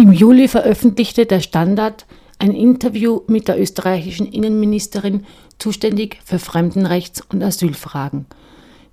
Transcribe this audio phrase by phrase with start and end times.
[0.00, 2.06] Im Juli veröffentlichte der Standard
[2.38, 5.26] ein Interview mit der österreichischen Innenministerin,
[5.58, 8.24] zuständig für Fremdenrechts- und Asylfragen.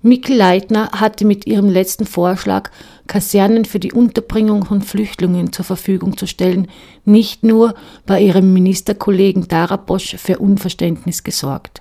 [0.02, 2.70] Mikl Leitner hatte mit ihrem letzten Vorschlag,
[3.06, 6.68] Kasernen für die Unterbringung von Flüchtlingen zur Verfügung zu stellen,
[7.06, 7.72] nicht nur
[8.04, 11.80] bei ihrem Ministerkollegen Darabosch für Unverständnis gesorgt.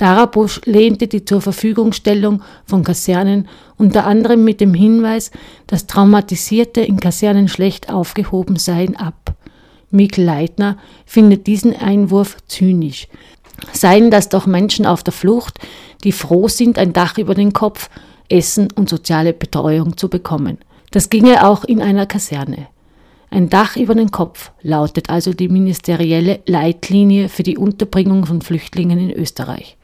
[0.00, 3.46] Darabosch lehnte die zur Verfügungstellung von Kasernen
[3.76, 5.30] unter anderem mit dem Hinweis,
[5.66, 9.34] dass Traumatisierte in Kasernen schlecht aufgehoben seien, ab.
[9.90, 13.08] Mikl Leitner findet diesen Einwurf zynisch.
[13.74, 15.58] Seien das doch Menschen auf der Flucht,
[16.02, 17.90] die froh sind, ein Dach über den Kopf,
[18.30, 20.56] Essen und soziale Betreuung zu bekommen.
[20.92, 22.68] Das ginge auch in einer Kaserne.
[23.30, 28.98] Ein Dach über den Kopf lautet also die ministerielle Leitlinie für die Unterbringung von Flüchtlingen
[28.98, 29.76] in Österreich.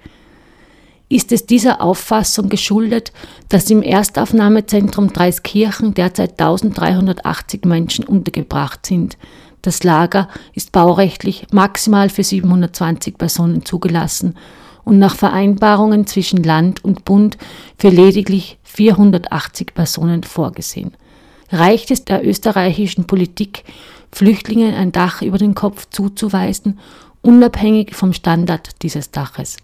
[1.08, 3.12] Ist es dieser Auffassung geschuldet,
[3.48, 9.16] dass im Erstaufnahmezentrum Dreiskirchen derzeit 1380 Menschen untergebracht sind,
[9.62, 14.36] das Lager ist baurechtlich maximal für 720 Personen zugelassen
[14.84, 17.36] und nach Vereinbarungen zwischen Land und Bund
[17.78, 20.92] für lediglich 480 Personen vorgesehen.
[21.50, 23.64] Reicht es der österreichischen Politik,
[24.12, 26.78] Flüchtlingen ein Dach über den Kopf zuzuweisen,
[27.22, 29.56] unabhängig vom Standard dieses Daches?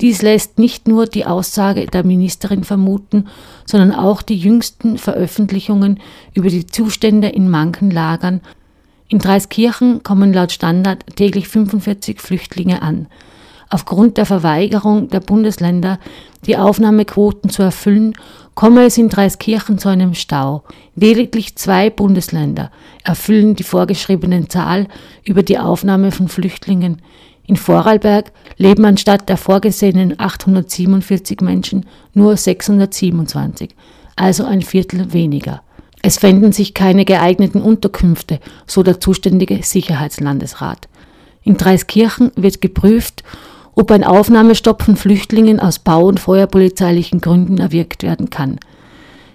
[0.00, 3.26] Dies lässt nicht nur die Aussage der Ministerin vermuten,
[3.66, 6.00] sondern auch die jüngsten Veröffentlichungen
[6.34, 8.40] über die Zustände in manchen Lagern
[9.08, 13.06] in Dreiskirchen kommen laut Standard täglich 45 Flüchtlinge an.
[13.70, 15.98] Aufgrund der Verweigerung der Bundesländer,
[16.46, 18.14] die Aufnahmequoten zu erfüllen,
[18.54, 20.64] komme es in Dreiskirchen zu einem Stau.
[20.96, 22.70] Lediglich zwei Bundesländer
[23.04, 24.88] erfüllen die vorgeschriebene Zahl
[25.24, 27.02] über die Aufnahme von Flüchtlingen.
[27.46, 33.74] In Vorarlberg leben anstatt der vorgesehenen 847 Menschen nur 627,
[34.16, 35.62] also ein Viertel weniger.
[36.02, 40.88] Es fänden sich keine geeigneten Unterkünfte, so der zuständige Sicherheitslandesrat.
[41.42, 43.24] In Dreiskirchen wird geprüft,
[43.78, 48.58] ob ein Aufnahmestopp von Flüchtlingen aus bau- und feuerpolizeilichen Gründen erwirkt werden kann.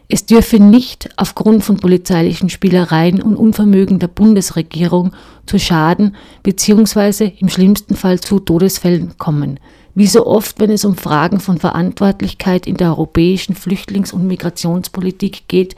[0.09, 5.13] Es dürfe nicht aufgrund von polizeilichen Spielereien und Unvermögen der Bundesregierung
[5.45, 7.31] zu Schaden bzw.
[7.39, 9.61] im schlimmsten Fall zu Todesfällen kommen.
[9.95, 15.47] Wie so oft, wenn es um Fragen von Verantwortlichkeit in der europäischen Flüchtlings- und Migrationspolitik
[15.47, 15.77] geht,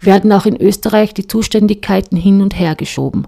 [0.00, 3.26] werden auch in Österreich die Zuständigkeiten hin und her geschoben.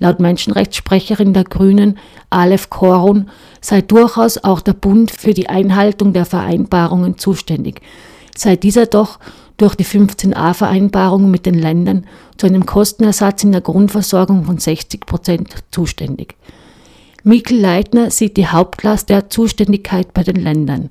[0.00, 1.98] Laut Menschenrechtssprecherin der Grünen,
[2.30, 7.80] Aleph Korun, sei durchaus auch der Bund für die Einhaltung der Vereinbarungen zuständig,
[8.36, 9.18] sei dieser doch
[9.56, 15.54] durch die 15a-Vereinbarung mit den Ländern zu einem Kostenersatz in der Grundversorgung von 60 Prozent
[15.72, 16.36] zuständig.
[17.24, 20.90] Mikkel Leitner sieht die Hauptlast der Zuständigkeit bei den Ländern.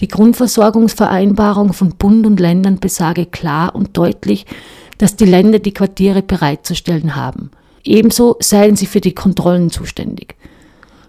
[0.00, 4.44] Die Grundversorgungsvereinbarung von Bund und Ländern besage klar und deutlich,
[4.98, 7.50] dass die Länder die Quartiere bereitzustellen haben.
[7.86, 10.34] Ebenso seien sie für die Kontrollen zuständig.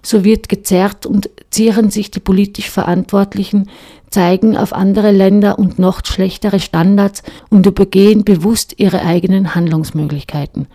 [0.04, 3.70] So wird gezerrt und zieren sich die politisch Verantwortlichen,
[4.10, 10.68] zeigen auf andere Länder und noch schlechtere Standards und übergehen bewusst ihre eigenen Handlungsmöglichkeiten.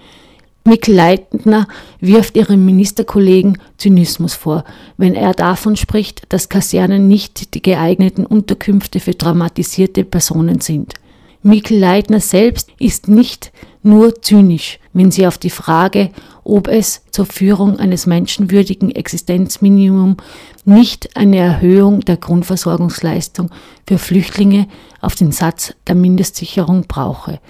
[0.65, 1.67] Mikl Leitner
[1.99, 4.65] wirft ihrem Ministerkollegen Zynismus vor,
[4.97, 10.95] wenn er davon spricht, dass Kasernen nicht die geeigneten Unterkünfte für traumatisierte Personen sind.
[11.43, 16.11] Mikl Leitner selbst ist nicht nur zynisch, wenn sie auf die Frage,
[16.45, 20.19] ob es zur Führung eines menschenwürdigen Existenzminimum
[20.65, 23.51] nicht eine Erhöhung der Grundversorgungsleistung
[23.89, 24.69] für Flüchtlinge
[25.01, 27.41] auf den Satz der Mindestsicherung brauche,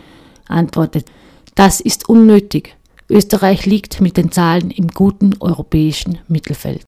[0.49, 1.07] antwortet.
[1.55, 2.75] Das ist unnötig.
[3.11, 6.81] Österreich liegt mit den Zahlen im guten europäischen Mittelfeld.